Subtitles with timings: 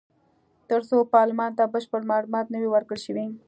[0.69, 3.25] تر څو پارلمان ته بشپړ معلومات نه وي ورکړل شوي.